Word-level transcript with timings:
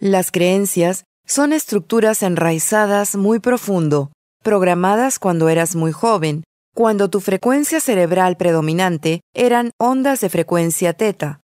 Las 0.00 0.30
creencias 0.30 1.02
son 1.26 1.52
estructuras 1.52 2.22
enraizadas 2.22 3.16
muy 3.16 3.40
profundo, 3.40 4.12
programadas 4.44 5.18
cuando 5.18 5.48
eras 5.48 5.74
muy 5.74 5.90
joven, 5.90 6.44
cuando 6.72 7.10
tu 7.10 7.20
frecuencia 7.20 7.80
cerebral 7.80 8.36
predominante 8.36 9.22
eran 9.34 9.72
ondas 9.76 10.20
de 10.20 10.28
frecuencia 10.28 10.92
teta. 10.92 11.40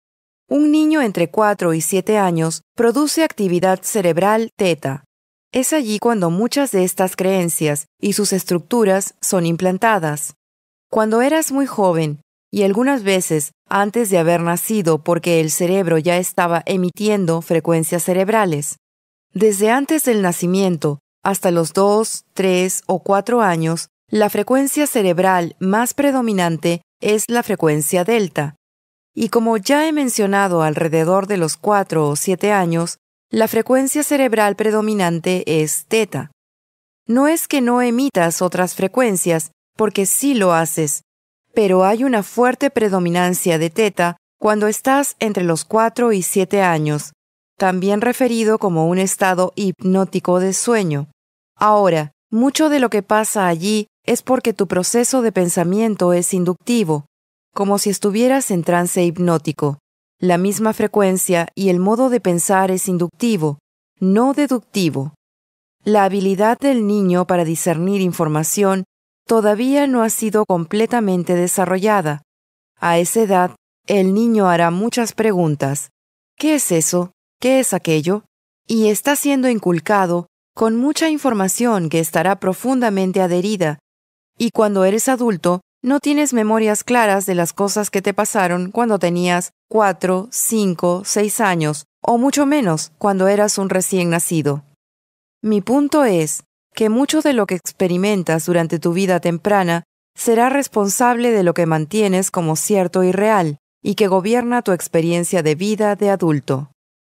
Un 0.49 0.73
niño 0.73 1.03
entre 1.03 1.31
4 1.31 1.75
y 1.75 1.83
7 1.83 2.17
años 2.17 2.63
produce 2.75 3.23
actividad 3.23 3.83
cerebral 3.83 4.49
teta. 4.57 5.05
Es 5.53 5.75
allí 5.75 5.99
cuando 5.99 6.31
muchas 6.31 6.71
de 6.71 6.85
estas 6.85 7.17
creencias 7.17 7.85
y 8.01 8.15
sus 8.15 8.33
estructuras 8.33 9.15
son 9.21 9.45
implantadas. 9.45 10.37
Cuando 10.91 11.21
eras 11.21 11.53
muy 11.53 11.67
joven, 11.67 12.23
y 12.51 12.63
algunas 12.63 13.03
veces 13.03 13.53
antes 13.69 14.11
de 14.11 14.19
haber 14.19 14.41
nacido 14.41 15.03
porque 15.03 15.41
el 15.41 15.51
cerebro 15.51 15.99
ya 15.99 16.17
estaba 16.17 16.63
emitiendo 16.67 17.43
frecuencias 17.43 18.05
cerebrales. 18.05 18.79
Desde 19.33 19.71
antes 19.71 20.05
del 20.05 20.23
nacimiento 20.23 21.01
hasta 21.23 21.51
los 21.51 21.73
2, 21.75 22.25
3 22.33 22.83
o 22.87 23.03
4 23.03 23.43
años, 23.43 23.89
la 24.11 24.31
frecuencia 24.31 24.87
cerebral 24.87 25.57
más 25.59 25.93
predominante 25.93 26.81
es 27.01 27.25
la 27.29 27.43
frecuencia 27.43 28.05
delta. 28.05 28.57
Y 29.15 29.29
como 29.29 29.57
ya 29.57 29.87
he 29.87 29.93
mencionado 29.93 30.63
alrededor 30.63 31.27
de 31.27 31.37
los 31.37 31.57
4 31.57 32.09
o 32.09 32.17
7 32.17 32.53
años, 32.53 32.99
la 33.31 33.49
frecuencia 33.49 34.03
cerebral 34.03 34.57
predominante 34.57 35.63
es 35.63 35.85
teta. 35.87 36.31
No 37.07 37.29
es 37.29 37.49
que 37.49 37.61
no 37.61 37.83
emitas 37.83 38.41
otras 38.41 38.75
frecuencias, 38.75 39.51
porque 39.77 40.07
sí 40.07 40.35
lo 40.35 40.55
haces, 40.55 41.03
pero 41.59 41.83
hay 41.85 42.05
una 42.05 42.23
fuerte 42.23 42.71
predominancia 42.71 43.59
de 43.59 43.69
teta 43.69 44.17
cuando 44.39 44.69
estás 44.69 45.17
entre 45.19 45.43
los 45.43 45.65
4 45.65 46.13
y 46.13 46.23
7 46.23 46.63
años, 46.63 47.15
también 47.59 48.01
referido 48.01 48.61
como 48.61 48.87
un 48.87 48.99
estado 48.99 49.53
hipnótico 49.57 50.39
de 50.39 50.53
sueño. 50.53 51.09
Ahora, 51.57 52.13
mucho 52.31 52.69
de 52.69 52.79
lo 52.79 52.91
que 52.91 53.03
pasa 53.03 53.49
allí 53.49 53.89
es 54.07 54.23
porque 54.23 54.53
tu 54.53 54.69
proceso 54.69 55.21
de 55.21 55.33
pensamiento 55.33 56.13
es 56.13 56.33
inductivo, 56.33 57.07
como 57.53 57.79
si 57.79 57.91
estuvieras 57.91 58.53
en 58.53 58.63
trance 58.63 59.03
hipnótico. 59.03 59.81
La 60.21 60.39
misma 60.39 60.73
frecuencia 60.73 61.49
y 61.57 61.71
el 61.71 61.81
modo 61.81 62.09
de 62.09 62.21
pensar 62.21 62.71
es 62.71 62.87
inductivo, 62.87 63.59
no 63.99 64.33
deductivo. 64.33 65.13
La 65.83 66.05
habilidad 66.05 66.57
del 66.57 66.87
niño 66.87 67.27
para 67.27 67.45
discernir 67.45 68.01
información 68.01 68.85
todavía 69.29 69.87
no 69.87 70.03
ha 70.03 70.11
sido 70.11 70.47
completamente 70.47 71.35
desarrollada. 71.35 72.23
A 72.81 72.99
esa 72.99 73.21
edad, 73.21 73.57
el 73.87 74.15
niño 74.15 74.49
hará 74.49 74.71
muchas 74.71 75.13
preguntas. 75.13 75.91
¿Qué 76.37 76.55
es 76.55 76.73
eso? 76.73 77.13
¿Qué 77.39 77.61
es 77.61 77.75
aquello? 77.75 78.25
Y 78.67 78.89
está 78.89 79.15
siendo 79.17 79.49
inculcado 79.49 80.27
con 80.55 80.77
mucha 80.77 81.11
información 81.11 81.91
que 81.91 82.01
estará 82.01 82.41
profundamente 82.41 83.21
adherida. 83.21 83.79
Y 84.39 84.51
cuando 84.51 84.85
eres 84.85 85.09
adulto, 85.09 85.61
no 85.83 86.01
tienes 86.01 86.33
memorias 86.33 86.83
claras 86.83 87.27
de 87.27 87.35
las 87.35 87.53
cosas 87.53 87.91
que 87.91 88.03
te 88.03 88.15
pasaron 88.15 88.71
cuando 88.71 88.99
tenías 88.99 89.51
cuatro, 89.69 90.29
cinco, 90.33 91.03
seis 91.05 91.41
años, 91.41 91.85
o 92.03 92.17
mucho 92.17 92.47
menos 92.47 92.93
cuando 92.99 93.29
eras 93.29 93.59
un 93.59 93.69
recién 93.69 94.11
nacido. 94.11 94.65
Mi 95.43 95.61
punto 95.61 96.05
es, 96.05 96.45
que 96.79 96.91
mucho 96.91 97.23
de 97.23 97.33
lo 97.33 97.47
que 97.47 97.57
experimentas 97.57 98.47
durante 98.47 98.79
tu 98.79 98.93
vida 98.93 99.19
temprana 99.19 99.83
será 100.17 100.49
responsable 100.49 101.33
de 101.33 101.43
lo 101.43 101.53
que 101.53 101.67
mantienes 101.67 102.31
como 102.31 102.55
cierto 102.55 103.03
y 103.03 103.11
real, 103.11 103.59
y 103.83 103.97
que 103.97 104.07
gobierna 104.07 104.63
tu 104.63 104.71
experiencia 104.71 105.43
de 105.43 105.57
vida 105.57 105.97
de 105.97 106.11
adulto. 106.11 106.71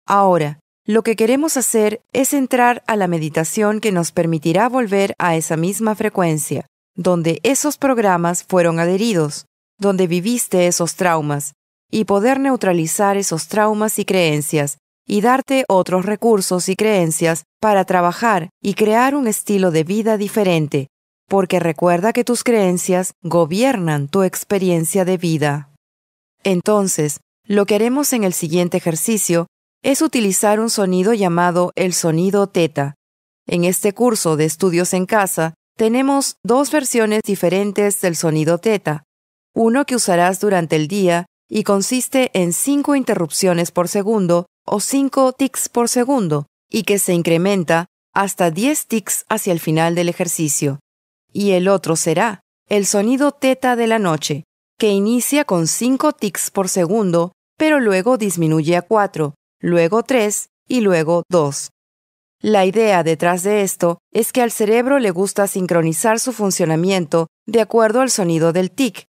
Ahora, 0.07 0.57
lo 0.83 1.03
que 1.03 1.15
queremos 1.15 1.57
hacer 1.57 2.01
es 2.11 2.33
entrar 2.33 2.81
a 2.87 2.95
la 2.95 3.07
meditación 3.07 3.81
que 3.81 3.91
nos 3.91 4.11
permitirá 4.11 4.67
volver 4.67 5.13
a 5.19 5.35
esa 5.35 5.57
misma 5.57 5.93
frecuencia, 5.93 6.65
donde 6.95 7.39
esos 7.43 7.77
programas 7.77 8.43
fueron 8.43 8.79
adheridos, 8.79 9.45
donde 9.77 10.07
viviste 10.07 10.65
esos 10.65 10.95
traumas, 10.95 11.53
y 11.91 12.05
poder 12.05 12.39
neutralizar 12.39 13.15
esos 13.15 13.47
traumas 13.47 13.99
y 13.99 14.05
creencias 14.05 14.79
y 15.11 15.19
darte 15.19 15.65
otros 15.67 16.05
recursos 16.05 16.69
y 16.69 16.77
creencias 16.77 17.43
para 17.59 17.83
trabajar 17.83 18.49
y 18.63 18.75
crear 18.75 19.13
un 19.13 19.27
estilo 19.27 19.69
de 19.69 19.83
vida 19.83 20.15
diferente, 20.15 20.87
porque 21.27 21.59
recuerda 21.59 22.13
que 22.13 22.23
tus 22.23 22.45
creencias 22.45 23.11
gobiernan 23.21 24.07
tu 24.07 24.23
experiencia 24.23 25.03
de 25.03 25.17
vida. 25.17 25.69
Entonces, 26.45 27.19
lo 27.45 27.65
que 27.65 27.75
haremos 27.75 28.13
en 28.13 28.23
el 28.23 28.31
siguiente 28.31 28.77
ejercicio 28.77 29.47
es 29.83 30.01
utilizar 30.01 30.61
un 30.61 30.69
sonido 30.69 31.13
llamado 31.13 31.73
el 31.75 31.91
sonido 31.91 32.47
teta. 32.47 32.95
En 33.47 33.65
este 33.65 33.93
curso 33.93 34.37
de 34.37 34.45
estudios 34.45 34.93
en 34.93 35.05
casa, 35.05 35.55
tenemos 35.75 36.37
dos 36.41 36.71
versiones 36.71 37.19
diferentes 37.25 37.99
del 37.99 38.15
sonido 38.15 38.59
teta. 38.59 39.03
Uno 39.53 39.83
que 39.83 39.97
usarás 39.97 40.39
durante 40.39 40.77
el 40.77 40.87
día 40.87 41.25
y 41.53 41.63
consiste 41.63 42.31
en 42.33 42.53
cinco 42.53 42.95
interrupciones 42.95 43.71
por 43.71 43.89
segundo 43.89 44.45
o 44.65 44.79
5 44.79 45.33
tics 45.33 45.67
por 45.67 45.89
segundo 45.89 46.47
y 46.69 46.83
que 46.83 46.97
se 46.97 47.13
incrementa 47.13 47.87
hasta 48.13 48.51
10 48.51 48.87
tics 48.87 49.25
hacia 49.27 49.51
el 49.51 49.59
final 49.59 49.93
del 49.93 50.07
ejercicio. 50.07 50.79
Y 51.33 51.51
el 51.51 51.67
otro 51.67 51.97
será 51.97 52.39
el 52.69 52.85
sonido 52.85 53.33
teta 53.33 53.75
de 53.75 53.87
la 53.87 53.99
noche, 53.99 54.45
que 54.79 54.91
inicia 54.91 55.43
con 55.43 55.67
5 55.67 56.13
tics 56.13 56.51
por 56.51 56.69
segundo, 56.69 57.33
pero 57.57 57.81
luego 57.81 58.17
disminuye 58.17 58.77
a 58.77 58.81
4, 58.81 59.35
luego 59.59 60.03
3 60.03 60.47
y 60.69 60.79
luego 60.79 61.23
2. 61.29 61.69
La 62.39 62.65
idea 62.65 63.03
detrás 63.03 63.43
de 63.43 63.63
esto 63.63 63.99
es 64.13 64.31
que 64.31 64.41
al 64.41 64.51
cerebro 64.51 64.99
le 64.99 65.11
gusta 65.11 65.47
sincronizar 65.47 66.21
su 66.21 66.31
funcionamiento 66.31 67.27
de 67.45 67.59
acuerdo 67.59 67.99
al 67.99 68.09
sonido 68.09 68.53
del 68.53 68.71
tic, 68.71 69.03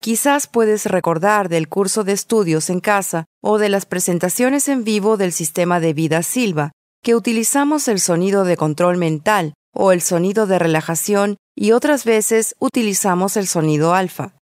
Quizás 0.00 0.46
puedes 0.46 0.86
recordar 0.86 1.48
del 1.48 1.68
curso 1.68 2.04
de 2.04 2.12
estudios 2.12 2.70
en 2.70 2.80
casa 2.80 3.24
o 3.42 3.58
de 3.58 3.68
las 3.68 3.86
presentaciones 3.86 4.68
en 4.68 4.84
vivo 4.84 5.16
del 5.16 5.32
sistema 5.32 5.80
de 5.80 5.94
vida 5.94 6.22
Silva, 6.22 6.72
que 7.02 7.14
utilizamos 7.14 7.88
el 7.88 8.00
sonido 8.00 8.44
de 8.44 8.56
control 8.56 8.96
mental 8.96 9.54
o 9.74 9.92
el 9.92 10.00
sonido 10.00 10.46
de 10.46 10.58
relajación 10.58 11.36
y 11.56 11.72
otras 11.72 12.04
veces 12.04 12.54
utilizamos 12.58 13.36
el 13.36 13.46
sonido 13.46 13.94
alfa. 13.94 14.34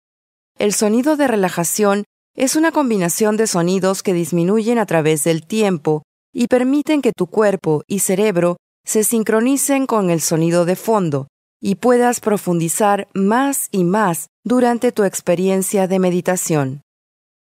El 0.57 0.73
sonido 0.73 1.17
de 1.17 1.28
relajación 1.28 2.03
es 2.35 2.56
una 2.56 2.72
combinación 2.72 3.35
de 3.38 3.47
sonidos 3.47 4.03
que 4.03 4.13
disminuyen 4.13 4.78
a 4.78 4.85
través 4.85 5.23
del 5.23 5.45
tiempo 5.45 6.03
y 6.33 6.47
permiten 6.47 7.01
que 7.01 7.12
tu 7.12 7.28
cuerpo 7.28 7.83
y 7.88 8.00
cerebro 8.00 8.57
se 8.85 9.03
sincronicen 9.03 9.85
con 9.85 10.09
el 10.09 10.22
sonido 10.22 10.66
de 10.66 10.75
fondo, 10.75 11.28
y 11.62 11.76
puedas 11.76 12.20
profundizar 12.20 13.08
más 13.14 13.70
y 13.72 13.84
más 13.84 14.28
durante 14.44 14.92
tu 14.92 15.04
experiencia 15.04 15.88
de 15.88 16.00
meditación. 16.00 16.82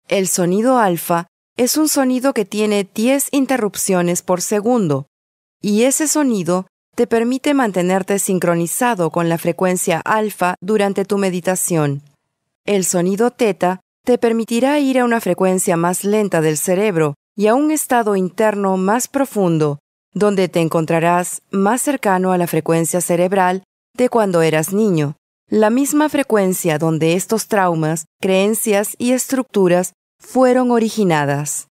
El 0.07 0.27
sonido 0.27 0.77
alfa 0.77 1.27
es 1.57 1.75
un 1.75 1.89
sonido 1.89 2.33
que 2.33 2.45
tiene 2.45 2.87
10 2.93 3.29
interrupciones 3.31 4.21
por 4.21 4.41
segundo, 4.41 5.07
y 5.61 5.83
ese 5.83 6.07
sonido 6.07 6.67
te 6.95 7.07
permite 7.07 7.53
mantenerte 7.53 8.19
sincronizado 8.19 9.09
con 9.09 9.29
la 9.29 9.37
frecuencia 9.37 10.01
alfa 10.05 10.55
durante 10.61 11.05
tu 11.05 11.17
meditación. 11.17 12.03
El 12.65 12.85
sonido 12.85 13.31
teta 13.31 13.81
te 14.05 14.17
permitirá 14.17 14.79
ir 14.79 14.99
a 14.99 15.05
una 15.05 15.21
frecuencia 15.21 15.77
más 15.77 16.03
lenta 16.03 16.41
del 16.41 16.57
cerebro 16.57 17.15
y 17.35 17.47
a 17.47 17.55
un 17.55 17.71
estado 17.71 18.15
interno 18.15 18.77
más 18.77 19.07
profundo, 19.07 19.79
donde 20.13 20.49
te 20.49 20.59
encontrarás 20.59 21.41
más 21.51 21.81
cercano 21.81 22.33
a 22.33 22.37
la 22.37 22.47
frecuencia 22.47 23.01
cerebral 23.01 23.63
de 23.95 24.09
cuando 24.09 24.41
eras 24.41 24.73
niño, 24.73 25.15
la 25.47 25.69
misma 25.69 26.07
frecuencia 26.09 26.77
donde 26.77 27.13
estos 27.15 27.47
traumas, 27.47 28.05
creencias 28.21 28.95
y 28.97 29.11
estructuras 29.11 29.93
fueron 30.19 30.71
originadas. 30.71 31.67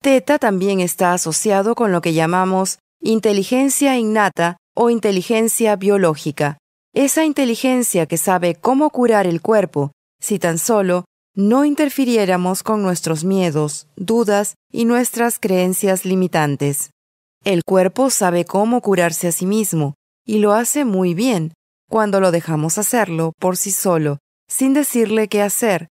Teta 0.00 0.38
también 0.38 0.80
está 0.80 1.12
asociado 1.12 1.74
con 1.74 1.92
lo 1.92 2.00
que 2.00 2.14
llamamos 2.14 2.78
inteligencia 3.00 3.96
innata 3.96 4.56
o 4.74 4.90
inteligencia 4.90 5.76
biológica, 5.76 6.58
esa 6.94 7.24
inteligencia 7.24 8.06
que 8.06 8.16
sabe 8.16 8.54
cómo 8.54 8.90
curar 8.90 9.26
el 9.26 9.40
cuerpo 9.40 9.92
si 10.20 10.38
tan 10.38 10.58
solo 10.58 11.04
no 11.34 11.64
interfiriéramos 11.64 12.62
con 12.62 12.82
nuestros 12.82 13.24
miedos, 13.24 13.86
dudas 13.96 14.54
y 14.72 14.84
nuestras 14.84 15.38
creencias 15.38 16.04
limitantes. 16.04 16.90
El 17.44 17.62
cuerpo 17.64 18.10
sabe 18.10 18.44
cómo 18.44 18.80
curarse 18.80 19.28
a 19.28 19.32
sí 19.32 19.46
mismo, 19.46 19.94
y 20.26 20.38
lo 20.38 20.52
hace 20.52 20.84
muy 20.84 21.14
bien, 21.14 21.52
cuando 21.88 22.20
lo 22.20 22.30
dejamos 22.30 22.78
hacerlo 22.78 23.32
por 23.38 23.56
sí 23.56 23.70
solo, 23.70 24.18
sin 24.46 24.74
decirle 24.74 25.28
qué 25.28 25.42
hacer. 25.42 25.88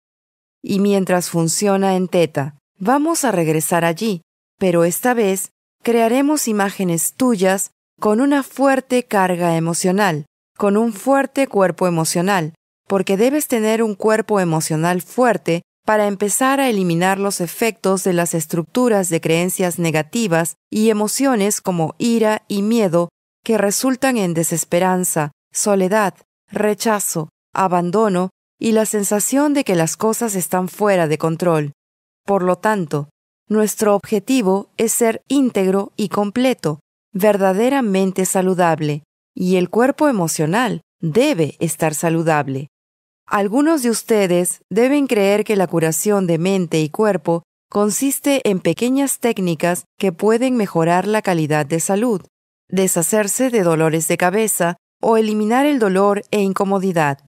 Y 0.63 0.81
mientras 0.81 1.31
funciona 1.31 1.97
en 1.97 2.09
teta, 2.09 2.59
vamos 2.79 3.25
a 3.25 3.33
regresar 3.33 3.85
allí, 3.85 4.23
pero 4.59 4.85
esta 4.85 5.15
vez 5.15 5.51
crearemos 5.83 6.49
imágenes 6.49 7.15
tuyas 7.15 7.71
con 7.99 8.21
una 8.21 8.43
fuerte 8.43 9.05
carga 9.05 9.57
emocional, 9.57 10.27
con 10.57 10.77
un 10.77 10.93
fuerte 10.93 11.47
cuerpo 11.47 11.87
emocional, 11.87 12.55
porque 12.87 13.17
debes 13.17 13.49
tener 13.49 13.83
un 13.83 13.95
cuerpo 13.95 14.41
emocional 14.41 15.03
fuerte 15.03 15.63
para 15.85 16.09
empezar 16.09 16.61
a 16.61 16.69
eliminar 16.69 17.19
los 17.19 17.41
efectos 17.41 18.03
de 18.03 18.13
las 18.13 18.35
estructuras 18.35 19.09
de 19.09 19.21
creencias 19.21 19.79
negativas 19.79 20.57
y 20.71 20.91
emociones 20.91 21.61
como 21.61 21.95
ira 21.99 22.43
y 22.49 22.63
miedo 22.63 23.09
que 23.45 23.57
resultan 23.57 24.17
en 24.17 24.35
desesperanza, 24.35 25.31
soledad, 25.57 26.15
rechazo, 26.51 27.31
abandono 27.53 28.31
y 28.59 28.73
la 28.73 28.87
sensación 28.87 29.55
de 29.55 29.65
que 29.65 29.75
las 29.75 29.97
cosas 29.97 30.35
están 30.35 30.69
fuera 30.69 31.09
de 31.09 31.19
control. 31.19 31.73
Por 32.25 32.43
lo 32.43 32.57
tanto, 32.57 33.09
nuestro 33.49 33.95
objetivo 33.95 34.71
es 34.77 34.93
ser 34.93 35.23
íntegro 35.29 35.93
y 35.97 36.09
completo, 36.09 36.81
verdaderamente 37.13 38.25
saludable, 38.25 39.05
y 39.35 39.57
el 39.57 39.71
cuerpo 39.71 40.09
emocional 40.09 40.83
debe 41.01 41.57
estar 41.61 41.95
saludable. 41.95 42.69
Algunos 43.27 43.83
de 43.83 43.91
ustedes 43.91 44.61
deben 44.71 45.07
creer 45.07 45.45
que 45.45 45.57
la 45.57 45.67
curación 45.67 46.27
de 46.27 46.39
mente 46.39 46.81
y 46.81 46.91
cuerpo 46.91 47.43
consiste 47.71 48.41
en 48.49 48.61
pequeñas 48.61 49.19
técnicas 49.19 49.85
que 49.99 50.13
pueden 50.13 50.57
mejorar 50.57 51.07
la 51.07 51.23
calidad 51.23 51.67
de 51.67 51.81
salud, 51.81 52.23
deshacerse 52.69 53.51
de 53.51 53.63
dolores 53.63 54.09
de 54.09 54.17
cabeza 54.17 54.77
o 55.01 55.17
eliminar 55.17 55.67
el 55.67 55.79
dolor 55.79 56.23
e 56.31 56.41
incomodidad, 56.41 57.19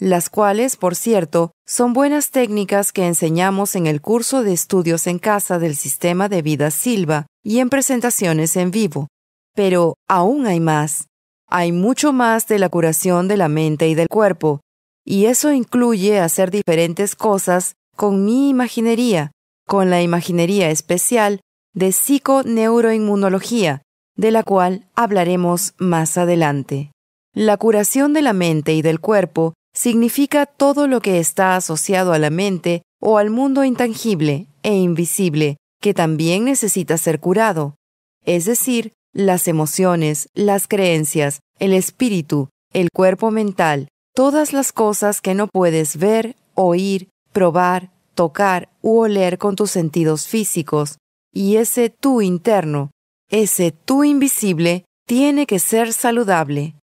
las 0.00 0.30
cuales, 0.30 0.76
por 0.76 0.96
cierto, 0.96 1.52
son 1.66 1.92
buenas 1.92 2.30
técnicas 2.30 2.90
que 2.90 3.06
enseñamos 3.06 3.76
en 3.76 3.86
el 3.86 4.00
curso 4.00 4.42
de 4.42 4.52
estudios 4.52 5.06
en 5.06 5.18
casa 5.18 5.58
del 5.58 5.76
sistema 5.76 6.28
de 6.28 6.42
vida 6.42 6.70
Silva 6.70 7.26
y 7.44 7.58
en 7.58 7.68
presentaciones 7.68 8.56
en 8.56 8.70
vivo. 8.70 9.08
Pero 9.54 9.94
aún 10.08 10.46
hay 10.46 10.58
más. 10.58 11.06
Hay 11.46 11.72
mucho 11.72 12.12
más 12.12 12.46
de 12.46 12.58
la 12.58 12.68
curación 12.68 13.28
de 13.28 13.36
la 13.36 13.48
mente 13.48 13.88
y 13.88 13.94
del 13.94 14.08
cuerpo, 14.08 14.60
y 15.04 15.26
eso 15.26 15.52
incluye 15.52 16.18
hacer 16.18 16.50
diferentes 16.50 17.14
cosas 17.14 17.74
con 17.96 18.24
mi 18.24 18.48
imaginería, 18.48 19.32
con 19.66 19.90
la 19.90 20.00
imaginería 20.00 20.70
especial 20.70 21.40
de 21.74 21.92
psiconeuroinmunología, 21.92 23.82
de 24.16 24.30
la 24.30 24.42
cual 24.42 24.88
hablaremos 24.94 25.74
más 25.78 26.16
adelante. 26.16 26.92
La 27.34 27.56
curación 27.56 28.12
de 28.12 28.22
la 28.22 28.32
mente 28.32 28.74
y 28.74 28.82
del 28.82 28.98
cuerpo 28.98 29.54
significa 29.72 30.46
todo 30.46 30.88
lo 30.88 31.00
que 31.00 31.20
está 31.20 31.54
asociado 31.54 32.12
a 32.12 32.18
la 32.18 32.30
mente 32.30 32.82
o 33.00 33.18
al 33.18 33.30
mundo 33.30 33.62
intangible 33.62 34.48
e 34.64 34.74
invisible, 34.74 35.56
que 35.80 35.94
también 35.94 36.44
necesita 36.44 36.98
ser 36.98 37.20
curado, 37.20 37.76
es 38.24 38.44
decir, 38.44 38.92
las 39.12 39.48
emociones, 39.48 40.28
las 40.34 40.66
creencias, 40.66 41.40
el 41.58 41.72
espíritu, 41.72 42.48
el 42.72 42.88
cuerpo 42.92 43.30
mental, 43.30 43.88
todas 44.14 44.52
las 44.52 44.72
cosas 44.72 45.20
que 45.20 45.34
no 45.34 45.46
puedes 45.46 45.96
ver, 45.96 46.36
oír, 46.54 47.08
probar, 47.32 47.92
tocar 48.14 48.70
u 48.82 48.98
oler 48.98 49.38
con 49.38 49.56
tus 49.56 49.70
sentidos 49.70 50.26
físicos, 50.26 50.98
y 51.32 51.56
ese 51.56 51.90
tú 51.90 52.22
interno, 52.22 52.90
ese 53.30 53.70
tú 53.70 54.02
invisible, 54.02 54.84
tiene 55.06 55.46
que 55.46 55.58
ser 55.58 55.92
saludable. 55.92 56.74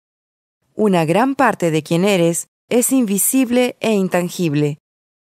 Una 0.79 1.07
gran 1.07 1.37
parte 1.37 1.71
de 1.71 1.83
quien 1.83 2.05
eres 2.05 2.49
es 2.69 2.93
invisible 2.93 3.79
e 3.81 3.95
intangible. 3.95 4.77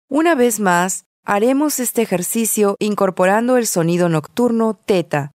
Una 0.07 0.35
vez 0.35 0.59
más, 0.59 1.05
haremos 1.25 1.79
este 1.79 2.03
ejercicio 2.03 2.75
incorporando 2.77 3.57
el 3.57 3.65
sonido 3.65 4.09
nocturno 4.09 4.75
teta. 4.75 5.31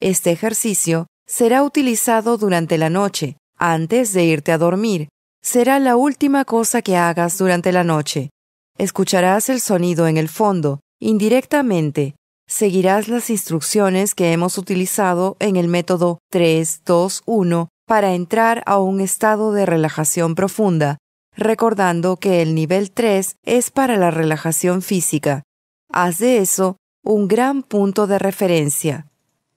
Este 0.00 0.32
ejercicio 0.32 1.06
será 1.24 1.62
utilizado 1.62 2.36
durante 2.36 2.78
la 2.78 2.90
noche, 2.90 3.36
antes 3.56 4.12
de 4.12 4.24
irte 4.24 4.50
a 4.50 4.58
dormir, 4.58 5.08
será 5.40 5.78
la 5.78 5.94
última 5.94 6.44
cosa 6.44 6.82
que 6.82 6.96
hagas 6.96 7.38
durante 7.38 7.70
la 7.70 7.84
noche. 7.84 8.30
Escucharás 8.76 9.48
el 9.50 9.60
sonido 9.60 10.08
en 10.08 10.16
el 10.16 10.28
fondo, 10.28 10.80
indirectamente. 10.98 12.16
Seguirás 12.48 13.06
las 13.06 13.30
instrucciones 13.30 14.16
que 14.16 14.32
hemos 14.32 14.58
utilizado 14.58 15.36
en 15.38 15.54
el 15.54 15.68
método 15.68 16.18
3-2-1 16.32 17.68
para 17.86 18.14
entrar 18.14 18.62
a 18.66 18.78
un 18.78 19.00
estado 19.00 19.52
de 19.52 19.66
relajación 19.66 20.34
profunda, 20.34 20.98
recordando 21.36 22.16
que 22.16 22.42
el 22.42 22.54
nivel 22.54 22.90
3 22.90 23.36
es 23.42 23.70
para 23.70 23.96
la 23.96 24.10
relajación 24.10 24.82
física. 24.82 25.42
Haz 25.90 26.18
de 26.18 26.38
eso 26.38 26.76
un 27.02 27.28
gran 27.28 27.62
punto 27.62 28.06
de 28.06 28.18
referencia. 28.18 29.06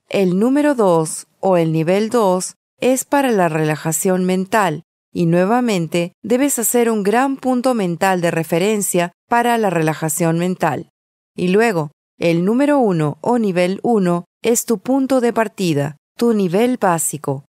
El 0.08 0.38
número 0.38 0.74
2 0.74 1.26
o 1.40 1.56
el 1.56 1.72
nivel 1.72 2.10
2 2.10 2.54
es 2.80 3.04
para 3.04 3.30
la 3.30 3.48
relajación 3.48 4.24
mental, 4.24 4.82
y 5.12 5.26
nuevamente 5.26 6.12
debes 6.22 6.58
hacer 6.58 6.90
un 6.90 7.02
gran 7.02 7.36
punto 7.36 7.74
mental 7.74 8.20
de 8.20 8.30
referencia 8.30 9.12
para 9.28 9.58
la 9.58 9.70
relajación 9.70 10.38
mental. 10.38 10.90
Y 11.34 11.48
luego, 11.48 11.90
el 12.18 12.44
número 12.44 12.78
uno 12.78 13.18
o 13.20 13.38
nivel 13.38 13.80
1 13.82 14.24
es 14.42 14.64
tu 14.64 14.78
punto 14.78 15.20
de 15.20 15.32
partida, 15.32 15.96
tu 16.16 16.34
nivel 16.34 16.76
básico. 16.76 17.44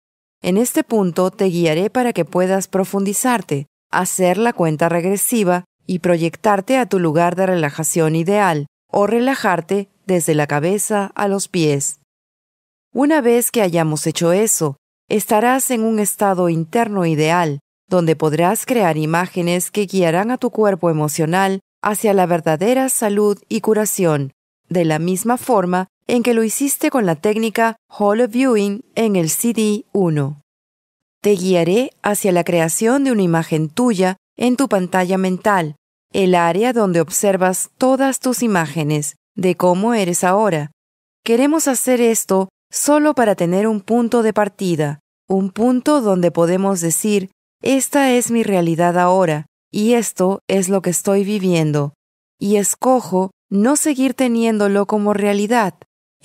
En 0.42 0.58
este 0.58 0.84
punto 0.84 1.32
te 1.32 1.46
guiaré 1.46 1.90
para 1.90 2.14
que 2.14 2.26
puedas 2.26 2.68
profundizarte, 2.68 3.68
hacer 3.92 4.38
la 4.38 4.54
cuenta 4.54 4.90
regresiva 4.90 5.66
y 5.88 6.00
proyectarte 6.00 6.78
a 6.78 6.86
tu 6.86 7.00
lugar 7.00 7.36
de 7.36 7.46
relajación 7.46 8.16
ideal 8.16 8.68
o 8.92 9.08
relajarte 9.08 9.90
desde 10.06 10.36
la 10.36 10.48
cabeza 10.48 11.12
a 11.16 11.28
los 11.28 11.48
pies. 11.48 12.00
Una 12.94 13.22
vez 13.22 13.52
que 13.52 13.62
hayamos 13.62 14.08
hecho 14.08 14.32
eso, 14.32 14.78
estarás 15.10 15.70
en 15.72 15.84
un 15.84 16.00
estado 16.00 16.50
interno 16.50 17.06
ideal, 17.06 17.60
donde 17.88 18.16
podrás 18.16 18.66
crear 18.66 18.98
imágenes 18.98 19.70
que 19.70 19.86
guiarán 19.86 20.32
a 20.32 20.38
tu 20.38 20.50
cuerpo 20.50 20.90
emocional 20.90 21.60
hacia 21.84 22.14
la 22.14 22.26
verdadera 22.26 22.90
salud 22.90 23.38
y 23.48 23.62
curación, 23.62 24.32
de 24.70 24.86
la 24.86 24.98
misma 24.98 25.38
forma 25.38 25.88
en 26.08 26.24
que 26.24 26.34
lo 26.34 26.44
hiciste 26.44 26.90
con 26.90 27.06
la 27.06 27.16
técnica 27.16 27.78
Holo 27.90 28.28
Viewing 28.28 28.84
en 28.96 29.16
el 29.16 29.28
CD1. 29.30 30.42
Te 31.22 31.32
guiaré 31.32 31.92
hacia 32.04 32.32
la 32.32 32.44
creación 32.44 33.04
de 33.04 33.12
una 33.12 33.24
imagen 33.24 33.70
tuya 33.70 34.18
en 34.38 34.58
tu 34.58 34.70
pantalla 34.70 35.18
mental, 35.18 35.76
el 36.14 36.36
área 36.36 36.74
donde 36.74 37.02
observas 37.02 37.72
todas 37.78 38.20
tus 38.20 38.44
imágenes 38.44 39.16
de 39.36 39.56
cómo 39.56 39.94
eres 39.94 40.24
ahora. 40.24 40.72
Queremos 41.24 41.68
hacer 41.68 42.02
esto 42.02 42.50
solo 42.72 43.16
para 43.16 43.36
tener 43.36 43.68
un 43.68 43.82
punto 43.82 44.22
de 44.22 44.34
partida, 44.34 45.00
un 45.28 45.50
punto 45.50 46.02
donde 46.02 46.30
podemos 46.30 46.82
decir, 46.82 47.32
esta 47.64 48.12
es 48.12 48.30
mi 48.30 48.44
realidad 48.44 49.00
ahora, 49.00 49.48
y 49.72 49.94
esto 49.94 50.42
es 50.48 50.70
lo 50.70 50.82
que 50.82 50.92
estoy 50.92 51.24
viviendo, 51.24 51.94
y 52.40 52.58
escojo 52.58 53.32
no 53.50 53.76
seguir 53.76 54.14
teniéndolo 54.14 54.86
como 54.86 55.14
realidad, 55.14 55.74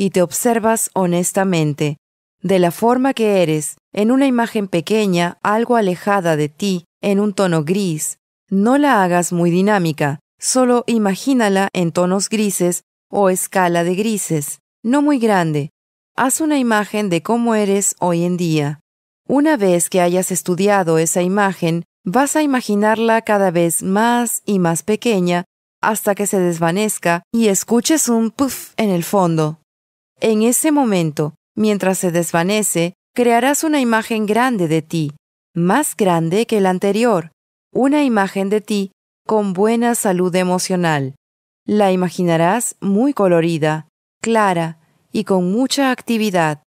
y 0.00 0.08
te 0.08 0.22
observas 0.22 0.88
honestamente, 0.94 1.98
de 2.40 2.58
la 2.58 2.70
forma 2.70 3.12
que 3.12 3.42
eres, 3.42 3.76
en 3.92 4.10
una 4.10 4.26
imagen 4.26 4.66
pequeña, 4.66 5.36
algo 5.42 5.76
alejada 5.76 6.36
de 6.36 6.48
ti, 6.48 6.86
en 7.02 7.20
un 7.20 7.34
tono 7.34 7.64
gris. 7.64 8.16
No 8.48 8.78
la 8.78 9.04
hagas 9.04 9.30
muy 9.30 9.50
dinámica, 9.50 10.18
solo 10.38 10.84
imagínala 10.86 11.68
en 11.74 11.92
tonos 11.92 12.30
grises 12.30 12.84
o 13.10 13.28
escala 13.28 13.84
de 13.84 13.94
grises, 13.94 14.60
no 14.82 15.02
muy 15.02 15.18
grande, 15.18 15.68
haz 16.16 16.40
una 16.40 16.58
imagen 16.58 17.10
de 17.10 17.22
cómo 17.22 17.54
eres 17.54 17.94
hoy 18.00 18.24
en 18.24 18.38
día. 18.38 18.80
Una 19.28 19.58
vez 19.58 19.90
que 19.90 20.00
hayas 20.00 20.32
estudiado 20.32 20.96
esa 20.96 21.20
imagen, 21.20 21.84
vas 22.06 22.36
a 22.36 22.42
imaginarla 22.42 23.20
cada 23.20 23.50
vez 23.50 23.82
más 23.82 24.40
y 24.46 24.60
más 24.60 24.82
pequeña 24.82 25.44
hasta 25.82 26.14
que 26.14 26.26
se 26.26 26.40
desvanezca 26.40 27.22
y 27.32 27.48
escuches 27.48 28.08
un 28.08 28.30
puff 28.30 28.72
en 28.78 28.88
el 28.88 29.04
fondo. 29.04 29.59
En 30.22 30.42
ese 30.42 30.70
momento, 30.70 31.34
mientras 31.56 31.98
se 31.98 32.10
desvanece, 32.10 32.92
crearás 33.14 33.64
una 33.64 33.80
imagen 33.80 34.26
grande 34.26 34.68
de 34.68 34.82
ti, 34.82 35.12
más 35.54 35.96
grande 35.96 36.44
que 36.44 36.60
la 36.60 36.68
anterior, 36.68 37.32
una 37.72 38.04
imagen 38.04 38.50
de 38.50 38.60
ti 38.60 38.92
con 39.26 39.54
buena 39.54 39.94
salud 39.94 40.34
emocional. 40.34 41.14
La 41.66 41.90
imaginarás 41.90 42.76
muy 42.82 43.14
colorida, 43.14 43.88
clara, 44.20 44.78
y 45.10 45.24
con 45.24 45.50
mucha 45.50 45.90
actividad, 45.90 46.62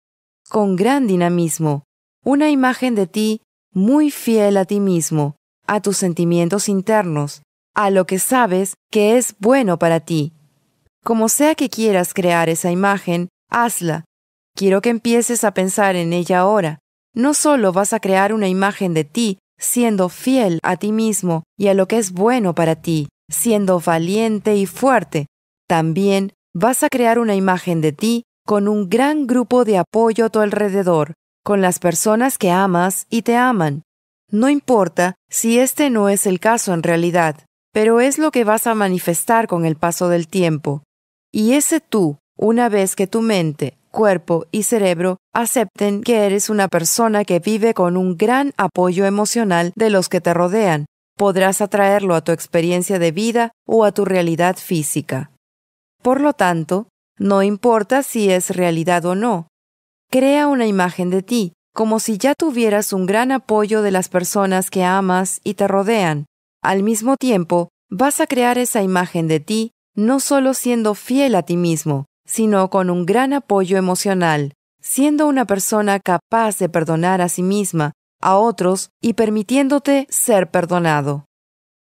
con 0.50 0.78
gran 0.78 1.06
dinamismo, 1.06 1.84
una 2.24 2.50
imagen 2.50 2.96
de 2.96 3.08
ti 3.08 3.42
muy 3.74 4.12
fiel 4.12 4.56
a 4.56 4.66
ti 4.66 4.80
mismo, 4.80 5.36
a 5.68 5.82
tus 5.82 5.98
sentimientos 5.98 6.70
internos, 6.70 7.42
a 7.76 7.90
lo 7.90 8.06
que 8.06 8.18
sabes 8.18 8.76
que 8.90 9.18
es 9.18 9.36
bueno 9.40 9.78
para 9.78 10.00
ti. 10.00 10.32
Como 11.04 11.30
sea 11.30 11.56
que 11.56 11.70
quieras 11.70 12.14
crear 12.14 12.48
esa 12.48 12.72
imagen, 12.72 13.30
hazla. 13.52 14.06
Quiero 14.56 14.82
que 14.82 14.90
empieces 14.90 15.44
a 15.44 15.54
pensar 15.54 15.96
en 15.96 16.14
ella 16.14 16.40
ahora. 16.40 16.80
No 17.14 17.34
solo 17.34 17.72
vas 17.72 17.94
a 17.94 18.00
crear 18.00 18.34
una 18.34 18.48
imagen 18.48 18.94
de 18.94 19.04
ti 19.04 19.38
siendo 19.60 20.10
fiel 20.10 20.60
a 20.64 20.78
ti 20.78 20.92
mismo 20.92 21.44
y 21.58 21.68
a 21.68 21.74
lo 21.76 21.88
que 21.88 22.00
es 22.00 22.12
bueno 22.12 22.56
para 22.56 22.76
ti, 22.76 23.10
siendo 23.30 23.80
valiente 23.80 24.56
y 24.56 24.66
fuerte, 24.66 25.28
también 25.68 26.34
vas 26.54 26.84
a 26.84 26.90
crear 26.90 27.20
una 27.20 27.36
imagen 27.36 27.80
de 27.80 27.92
ti 27.92 28.24
con 28.46 28.68
un 28.68 28.90
gran 28.90 29.28
grupo 29.28 29.64
de 29.64 29.78
apoyo 29.78 30.26
a 30.26 30.30
tu 30.30 30.40
alrededor, 30.40 31.14
con 31.44 31.62
las 31.62 31.78
personas 31.80 32.38
que 32.38 32.50
amas 32.50 33.06
y 33.10 33.22
te 33.22 33.36
aman. 33.36 33.84
No 34.32 34.50
importa 34.50 35.16
si 35.30 35.60
este 35.60 35.90
no 35.90 36.10
es 36.10 36.26
el 36.26 36.40
caso 36.40 36.74
en 36.74 36.84
realidad. 36.84 37.36
pero 37.74 38.02
es 38.02 38.18
lo 38.18 38.32
que 38.32 38.44
vas 38.44 38.68
a 38.68 38.76
manifestar 38.76 39.48
con 39.48 39.66
el 39.66 39.78
paso 39.78 40.10
del 40.10 40.28
tiempo. 40.28 40.84
Y 41.32 41.54
ese 41.54 41.80
tú, 41.80 42.18
una 42.42 42.70
vez 42.70 42.96
que 42.96 43.06
tu 43.06 43.22
mente, 43.22 43.78
cuerpo 43.92 44.48
y 44.52 44.64
cerebro 44.64 45.18
acepten 45.32 46.02
que 46.02 46.26
eres 46.26 46.50
una 46.50 46.68
persona 46.68 47.24
que 47.24 47.40
vive 47.40 47.76
con 47.76 47.98
un 47.98 48.18
gran 48.18 48.52
apoyo 48.58 49.06
emocional 49.06 49.72
de 49.76 49.92
los 49.92 50.10
que 50.10 50.22
te 50.22 50.34
rodean, 50.34 50.88
podrás 51.16 51.62
atraerlo 51.62 52.16
a 52.16 52.22
tu 52.22 52.32
experiencia 52.32 52.98
de 52.98 53.12
vida 53.12 53.52
o 53.68 53.86
a 53.86 53.92
tu 53.92 54.06
realidad 54.06 54.56
física. 54.58 55.32
Por 56.02 56.20
lo 56.20 56.34
tanto, 56.34 56.88
no 57.20 57.44
importa 57.44 58.02
si 58.02 58.32
es 58.32 58.50
realidad 58.50 59.06
o 59.06 59.14
no, 59.14 59.48
crea 60.10 60.48
una 60.48 60.66
imagen 60.66 61.12
de 61.12 61.22
ti, 61.22 61.54
como 61.76 62.00
si 62.00 62.18
ya 62.18 62.34
tuvieras 62.34 62.92
un 62.92 63.06
gran 63.06 63.32
apoyo 63.32 63.84
de 63.84 63.92
las 63.92 64.10
personas 64.10 64.72
que 64.72 64.84
amas 64.84 65.42
y 65.44 65.54
te 65.54 65.68
rodean. 65.68 66.26
Al 66.64 66.82
mismo 66.82 67.18
tiempo, 67.18 67.70
vas 67.92 68.20
a 68.20 68.26
crear 68.26 68.58
esa 68.58 68.82
imagen 68.82 69.28
de 69.28 69.40
ti 69.40 69.72
no 69.96 70.20
solo 70.20 70.54
siendo 70.54 70.96
fiel 70.96 71.36
a 71.36 71.44
ti 71.44 71.58
mismo, 71.58 72.06
sino 72.32 72.70
con 72.70 72.90
un 72.90 73.06
gran 73.06 73.34
apoyo 73.34 73.78
emocional, 73.78 74.54
siendo 74.82 75.28
una 75.28 75.44
persona 75.46 76.00
capaz 76.00 76.58
de 76.60 76.70
perdonar 76.70 77.20
a 77.20 77.28
sí 77.28 77.44
misma, 77.44 77.92
a 78.22 78.38
otros 78.38 78.90
y 79.02 79.16
permitiéndote 79.16 80.08
ser 80.10 80.50
perdonado. 80.50 81.26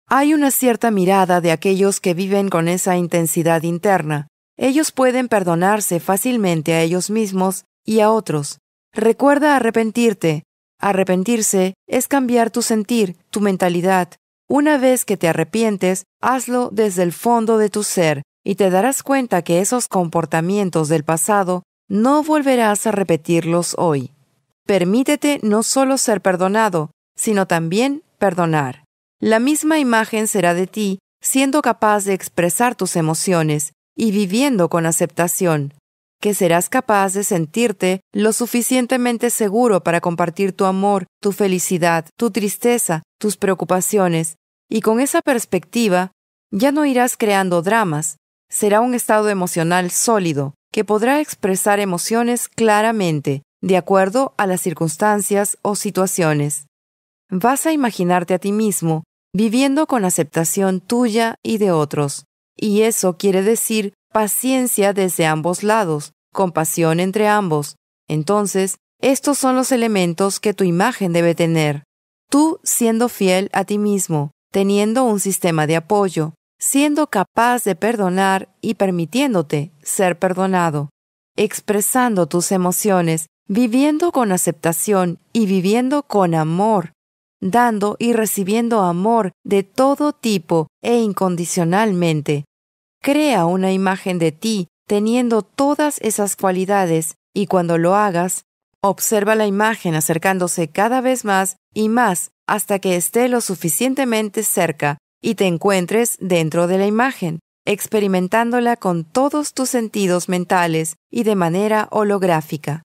Hay 0.06 0.34
una 0.34 0.50
cierta 0.50 0.90
mirada 0.90 1.40
de 1.40 1.50
aquellos 1.50 1.98
que 1.98 2.12
viven 2.12 2.50
con 2.50 2.68
esa 2.68 2.98
intensidad 2.98 3.62
interna. 3.62 4.28
Ellos 4.58 4.92
pueden 4.92 5.28
perdonarse 5.28 5.98
fácilmente 5.98 6.74
a 6.74 6.82
ellos 6.82 7.08
mismos 7.08 7.64
y 7.82 8.00
a 8.00 8.10
otros. 8.10 8.58
Recuerda 8.92 9.56
arrepentirte. 9.56 10.42
Arrepentirse 10.78 11.72
es 11.88 12.06
cambiar 12.06 12.50
tu 12.50 12.60
sentir, 12.60 13.16
tu 13.30 13.40
mentalidad. 13.40 14.10
Una 14.46 14.76
vez 14.76 15.06
que 15.06 15.16
te 15.16 15.26
arrepientes, 15.26 16.04
hazlo 16.20 16.68
desde 16.70 17.02
el 17.02 17.14
fondo 17.14 17.56
de 17.56 17.70
tu 17.70 17.82
ser 17.82 18.24
y 18.44 18.56
te 18.56 18.70
darás 18.70 19.02
cuenta 19.02 19.42
que 19.42 19.60
esos 19.60 19.88
comportamientos 19.88 20.88
del 20.88 21.02
pasado 21.02 21.62
no 21.88 22.22
volverás 22.22 22.86
a 22.86 22.92
repetirlos 22.92 23.74
hoy. 23.78 24.12
Permítete 24.66 25.40
no 25.42 25.62
solo 25.62 25.98
ser 25.98 26.20
perdonado, 26.20 26.90
sino 27.16 27.46
también 27.46 28.02
perdonar. 28.18 28.84
La 29.20 29.38
misma 29.38 29.78
imagen 29.78 30.28
será 30.28 30.54
de 30.54 30.66
ti 30.66 30.98
siendo 31.24 31.62
capaz 31.62 32.04
de 32.04 32.12
expresar 32.12 32.74
tus 32.74 32.96
emociones 32.96 33.72
y 33.96 34.10
viviendo 34.10 34.68
con 34.68 34.84
aceptación, 34.84 35.72
que 36.20 36.34
serás 36.34 36.68
capaz 36.68 37.14
de 37.14 37.24
sentirte 37.24 38.00
lo 38.12 38.34
suficientemente 38.34 39.30
seguro 39.30 39.82
para 39.82 40.02
compartir 40.02 40.52
tu 40.52 40.66
amor, 40.66 41.06
tu 41.22 41.32
felicidad, 41.32 42.06
tu 42.18 42.30
tristeza, 42.30 43.02
tus 43.18 43.38
preocupaciones, 43.38 44.36
y 44.68 44.82
con 44.82 45.00
esa 45.00 45.22
perspectiva 45.22 46.12
ya 46.50 46.72
no 46.72 46.84
irás 46.84 47.16
creando 47.16 47.62
dramas, 47.62 48.16
será 48.48 48.80
un 48.80 48.94
estado 48.94 49.28
emocional 49.28 49.90
sólido 49.90 50.54
que 50.72 50.84
podrá 50.84 51.20
expresar 51.20 51.80
emociones 51.80 52.48
claramente, 52.48 53.42
de 53.62 53.76
acuerdo 53.76 54.34
a 54.36 54.46
las 54.46 54.60
circunstancias 54.60 55.56
o 55.62 55.76
situaciones. 55.76 56.66
Vas 57.30 57.66
a 57.66 57.72
imaginarte 57.72 58.34
a 58.34 58.38
ti 58.38 58.52
mismo 58.52 59.04
viviendo 59.34 59.88
con 59.88 60.04
aceptación 60.04 60.80
tuya 60.80 61.36
y 61.42 61.58
de 61.58 61.72
otros, 61.72 62.24
y 62.56 62.82
eso 62.82 63.16
quiere 63.16 63.42
decir 63.42 63.92
paciencia 64.12 64.92
desde 64.92 65.26
ambos 65.26 65.64
lados, 65.64 66.12
compasión 66.32 67.00
entre 67.00 67.26
ambos. 67.26 67.74
Entonces, 68.08 68.76
estos 69.00 69.36
son 69.36 69.56
los 69.56 69.72
elementos 69.72 70.38
que 70.38 70.54
tu 70.54 70.62
imagen 70.62 71.12
debe 71.12 71.34
tener. 71.34 71.82
Tú 72.30 72.60
siendo 72.62 73.08
fiel 73.08 73.50
a 73.52 73.64
ti 73.64 73.76
mismo, 73.76 74.30
teniendo 74.52 75.02
un 75.02 75.18
sistema 75.18 75.66
de 75.66 75.76
apoyo, 75.76 76.34
siendo 76.64 77.08
capaz 77.08 77.62
de 77.64 77.76
perdonar 77.76 78.48
y 78.62 78.76
permitiéndote 78.76 79.70
ser 79.82 80.18
perdonado, 80.18 80.88
expresando 81.36 82.26
tus 82.26 82.52
emociones 82.52 83.26
viviendo 83.46 84.12
con 84.12 84.32
aceptación 84.32 85.18
y 85.34 85.44
viviendo 85.44 86.04
con 86.04 86.34
amor, 86.34 86.92
dando 87.38 87.96
y 87.98 88.14
recibiendo 88.14 88.80
amor 88.80 89.32
de 89.44 89.62
todo 89.62 90.14
tipo 90.14 90.68
e 90.82 90.96
incondicionalmente. 90.96 92.46
Crea 93.02 93.44
una 93.44 93.70
imagen 93.70 94.18
de 94.18 94.32
ti 94.32 94.68
teniendo 94.88 95.42
todas 95.42 95.98
esas 96.00 96.34
cualidades 96.34 97.16
y 97.34 97.46
cuando 97.46 97.76
lo 97.76 97.94
hagas, 97.94 98.46
observa 98.80 99.34
la 99.34 99.46
imagen 99.46 99.94
acercándose 99.94 100.68
cada 100.68 101.02
vez 101.02 101.26
más 101.26 101.58
y 101.74 101.90
más 101.90 102.30
hasta 102.46 102.78
que 102.78 102.96
esté 102.96 103.28
lo 103.28 103.42
suficientemente 103.42 104.42
cerca 104.44 104.96
y 105.24 105.36
te 105.36 105.46
encuentres 105.46 106.18
dentro 106.20 106.66
de 106.66 106.76
la 106.76 106.86
imagen, 106.86 107.38
experimentándola 107.64 108.76
con 108.76 109.04
todos 109.04 109.54
tus 109.54 109.70
sentidos 109.70 110.28
mentales 110.28 110.96
y 111.10 111.22
de 111.22 111.34
manera 111.34 111.88
holográfica. 111.90 112.82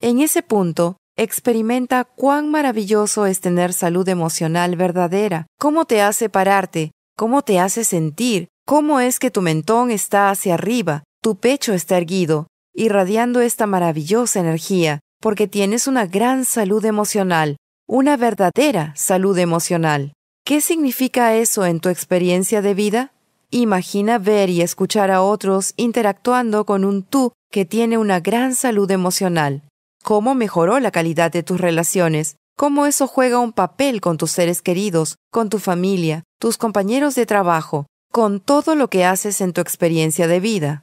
En 0.00 0.20
ese 0.20 0.42
punto, 0.42 0.96
experimenta 1.14 2.04
cuán 2.04 2.50
maravilloso 2.50 3.26
es 3.26 3.42
tener 3.42 3.74
salud 3.74 4.08
emocional 4.08 4.76
verdadera, 4.76 5.46
cómo 5.60 5.84
te 5.84 6.00
hace 6.00 6.30
pararte, 6.30 6.92
cómo 7.18 7.42
te 7.42 7.60
hace 7.60 7.84
sentir, 7.84 8.48
cómo 8.64 8.98
es 9.00 9.18
que 9.18 9.30
tu 9.30 9.42
mentón 9.42 9.90
está 9.90 10.30
hacia 10.30 10.54
arriba, 10.54 11.04
tu 11.22 11.36
pecho 11.36 11.74
está 11.74 11.98
erguido, 11.98 12.46
irradiando 12.74 13.42
esta 13.42 13.66
maravillosa 13.66 14.40
energía, 14.40 15.00
porque 15.20 15.48
tienes 15.48 15.86
una 15.86 16.06
gran 16.06 16.46
salud 16.46 16.82
emocional, 16.86 17.58
una 17.86 18.16
verdadera 18.16 18.94
salud 18.96 19.36
emocional. 19.36 20.14
¿Qué 20.44 20.60
significa 20.60 21.34
eso 21.34 21.64
en 21.64 21.80
tu 21.80 21.88
experiencia 21.88 22.62
de 22.62 22.74
vida? 22.74 23.12
Imagina 23.50 24.18
ver 24.18 24.50
y 24.50 24.60
escuchar 24.62 25.10
a 25.10 25.22
otros 25.22 25.72
interactuando 25.76 26.64
con 26.66 26.84
un 26.84 27.02
tú 27.02 27.32
que 27.50 27.64
tiene 27.64 27.98
una 27.98 28.20
gran 28.20 28.54
salud 28.54 28.90
emocional 28.90 29.62
cómo 30.04 30.34
mejoró 30.34 30.78
la 30.80 30.90
calidad 30.90 31.32
de 31.32 31.42
tus 31.42 31.58
relaciones, 31.58 32.36
cómo 32.56 32.84
eso 32.84 33.08
juega 33.08 33.38
un 33.38 33.52
papel 33.52 34.02
con 34.02 34.18
tus 34.18 34.30
seres 34.30 34.60
queridos, 34.60 35.16
con 35.32 35.48
tu 35.48 35.58
familia, 35.58 36.24
tus 36.38 36.58
compañeros 36.58 37.14
de 37.14 37.24
trabajo, 37.24 37.86
con 38.12 38.38
todo 38.38 38.74
lo 38.74 38.88
que 38.88 39.06
haces 39.06 39.40
en 39.40 39.54
tu 39.54 39.62
experiencia 39.62 40.28
de 40.28 40.40
vida. 40.40 40.82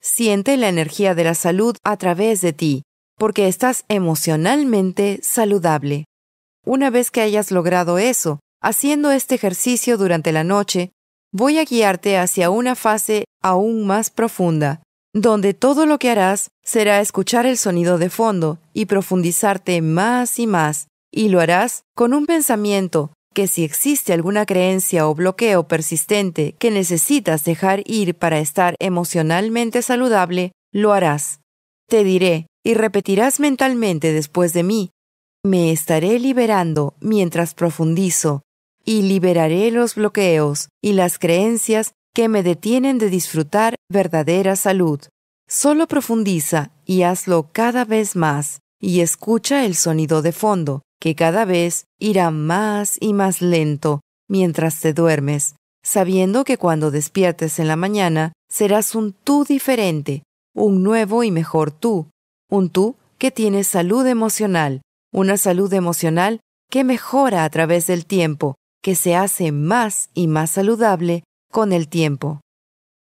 Siente 0.00 0.56
la 0.56 0.68
energía 0.68 1.16
de 1.16 1.24
la 1.24 1.34
salud 1.34 1.76
a 1.82 1.96
través 1.96 2.40
de 2.42 2.52
ti, 2.52 2.82
porque 3.18 3.48
estás 3.48 3.84
emocionalmente 3.88 5.18
saludable. 5.20 6.04
Una 6.64 6.90
vez 6.90 7.10
que 7.10 7.22
hayas 7.22 7.50
logrado 7.50 7.98
eso, 7.98 8.38
haciendo 8.64 9.12
este 9.12 9.34
ejercicio 9.34 9.98
durante 9.98 10.32
la 10.32 10.42
noche, 10.42 10.90
voy 11.32 11.58
a 11.58 11.64
guiarte 11.64 12.16
hacia 12.16 12.48
una 12.48 12.74
fase 12.74 13.26
aún 13.42 13.86
más 13.86 14.08
profunda, 14.08 14.80
donde 15.12 15.52
todo 15.52 15.84
lo 15.84 15.98
que 15.98 16.08
harás 16.08 16.48
será 16.64 17.00
escuchar 17.00 17.44
el 17.44 17.58
sonido 17.58 17.98
de 17.98 18.08
fondo 18.08 18.58
y 18.72 18.86
profundizarte 18.86 19.82
más 19.82 20.38
y 20.38 20.46
más, 20.46 20.88
y 21.12 21.28
lo 21.28 21.40
harás 21.40 21.82
con 21.94 22.14
un 22.14 22.24
pensamiento 22.24 23.12
que 23.34 23.48
si 23.48 23.64
existe 23.64 24.14
alguna 24.14 24.46
creencia 24.46 25.08
o 25.08 25.14
bloqueo 25.14 25.68
persistente 25.68 26.54
que 26.58 26.70
necesitas 26.70 27.44
dejar 27.44 27.82
ir 27.84 28.14
para 28.14 28.38
estar 28.38 28.76
emocionalmente 28.78 29.82
saludable, 29.82 30.52
lo 30.72 30.94
harás. 30.94 31.40
Te 31.86 32.02
diré, 32.02 32.46
y 32.64 32.72
repetirás 32.72 33.40
mentalmente 33.40 34.12
después 34.14 34.54
de 34.54 34.62
mí, 34.62 34.90
me 35.44 35.70
estaré 35.70 36.18
liberando 36.18 36.94
mientras 37.00 37.52
profundizo, 37.52 38.40
y 38.84 39.02
liberaré 39.02 39.70
los 39.70 39.94
bloqueos 39.94 40.68
y 40.82 40.92
las 40.92 41.18
creencias 41.18 41.92
que 42.14 42.28
me 42.28 42.42
detienen 42.42 42.98
de 42.98 43.10
disfrutar 43.10 43.74
verdadera 43.90 44.56
salud. 44.56 45.00
Solo 45.48 45.88
profundiza 45.88 46.70
y 46.84 47.02
hazlo 47.02 47.48
cada 47.52 47.84
vez 47.84 48.16
más 48.16 48.60
y 48.80 49.00
escucha 49.00 49.64
el 49.64 49.74
sonido 49.74 50.22
de 50.22 50.32
fondo, 50.32 50.82
que 51.00 51.14
cada 51.14 51.44
vez 51.44 51.86
irá 51.98 52.30
más 52.30 52.96
y 53.00 53.12
más 53.12 53.42
lento 53.42 54.00
mientras 54.28 54.80
te 54.80 54.92
duermes, 54.92 55.56
sabiendo 55.82 56.44
que 56.44 56.56
cuando 56.56 56.90
despiertes 56.90 57.58
en 57.58 57.68
la 57.68 57.76
mañana 57.76 58.32
serás 58.48 58.94
un 58.94 59.12
tú 59.12 59.44
diferente, 59.44 60.22
un 60.54 60.82
nuevo 60.82 61.24
y 61.24 61.30
mejor 61.30 61.70
tú, 61.72 62.08
un 62.50 62.70
tú 62.70 62.96
que 63.18 63.30
tiene 63.30 63.64
salud 63.64 64.06
emocional, 64.06 64.82
una 65.12 65.36
salud 65.36 65.72
emocional 65.72 66.40
que 66.70 66.84
mejora 66.84 67.44
a 67.44 67.50
través 67.50 67.86
del 67.86 68.06
tiempo, 68.06 68.56
que 68.84 68.94
se 68.94 69.16
hace 69.16 69.50
más 69.50 70.10
y 70.12 70.26
más 70.26 70.50
saludable 70.50 71.24
con 71.50 71.72
el 71.72 71.88
tiempo. 71.88 72.42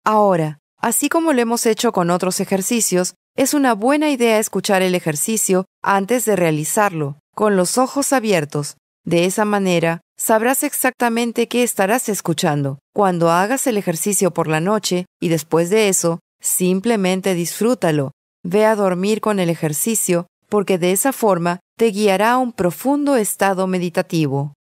Ahora, 0.05 0.59
así 0.79 1.09
como 1.09 1.33
lo 1.33 1.41
hemos 1.41 1.65
hecho 1.65 1.91
con 1.91 2.09
otros 2.09 2.39
ejercicios, 2.39 3.15
es 3.35 3.53
una 3.53 3.73
buena 3.73 4.09
idea 4.09 4.39
escuchar 4.39 4.81
el 4.81 4.95
ejercicio 4.95 5.65
antes 5.83 6.23
de 6.23 6.37
realizarlo, 6.37 7.19
con 7.35 7.57
los 7.57 7.77
ojos 7.77 8.13
abiertos. 8.13 8.77
De 9.05 9.25
esa 9.25 9.43
manera, 9.43 9.99
sabrás 10.17 10.63
exactamente 10.63 11.49
qué 11.49 11.63
estarás 11.63 12.07
escuchando. 12.07 12.79
Cuando 12.95 13.29
hagas 13.29 13.67
el 13.67 13.75
ejercicio 13.75 14.31
por 14.31 14.47
la 14.47 14.61
noche 14.61 15.05
y 15.21 15.27
después 15.27 15.69
de 15.69 15.89
eso, 15.89 16.21
simplemente 16.39 17.33
disfrútalo. 17.33 18.11
Ve 18.41 18.65
a 18.65 18.77
dormir 18.77 19.19
con 19.19 19.37
el 19.41 19.49
ejercicio, 19.49 20.27
porque 20.47 20.77
de 20.77 20.93
esa 20.93 21.11
forma 21.11 21.59
te 21.77 21.87
guiará 21.87 22.33
a 22.33 22.37
un 22.37 22.53
profundo 22.53 23.17
estado 23.17 23.67
meditativo. 23.67 24.53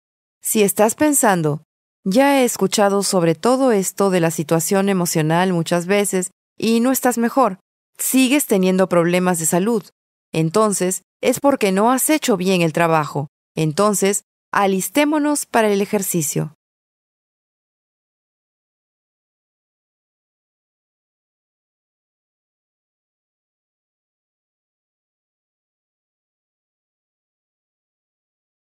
Si 0.45 0.61
estás 0.61 0.95
pensando, 0.95 1.63
Ya 2.05 2.41
he 2.41 2.43
escuchado 2.43 3.01
sobre 3.01 3.33
todo 3.33 3.71
esto 3.71 4.09
de 4.09 4.19
la 4.19 4.29
situación 4.29 4.89
emocional 4.89 5.53
muchas 5.53 5.85
veces 5.85 6.31
y 6.57 6.81
no 6.81 6.91
estás 6.91 7.17
mejor. 7.17 7.59
Sigues 7.97 8.45
teniendo 8.45 8.89
problemas 8.89 9.39
de 9.39 9.45
salud. 9.45 9.85
Entonces, 10.33 11.03
es 11.21 11.39
porque 11.39 11.71
no 11.71 11.93
has 11.93 12.09
hecho 12.09 12.35
bien 12.35 12.61
el 12.61 12.73
trabajo. 12.73 13.29
Entonces, 13.55 14.25
alistémonos 14.51 15.45
para 15.45 15.71
el 15.71 15.79
ejercicio. 15.79 16.55